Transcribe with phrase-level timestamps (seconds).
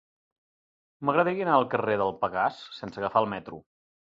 [1.09, 3.63] M'agradaria anar al carrer del Pegàs sense agafar el metro.